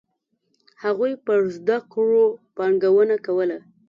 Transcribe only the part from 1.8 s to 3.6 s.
کړو پانګونه کوله.